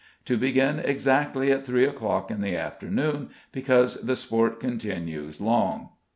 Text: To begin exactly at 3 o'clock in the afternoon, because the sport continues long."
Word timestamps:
To 0.25 0.35
begin 0.35 0.79
exactly 0.79 1.51
at 1.51 1.63
3 1.63 1.85
o'clock 1.85 2.31
in 2.31 2.41
the 2.41 2.57
afternoon, 2.57 3.29
because 3.51 3.97
the 3.97 4.15
sport 4.15 4.59
continues 4.59 5.39
long." 5.39 5.89